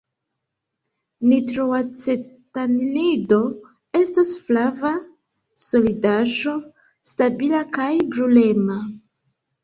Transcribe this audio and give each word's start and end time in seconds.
Nitroacetanilido 1.31 3.37
estas 3.99 4.31
flava 4.45 4.93
solidaĵo 5.65 6.55
stabila 7.11 7.61
kaj 7.77 7.91
brulema. 8.17 8.79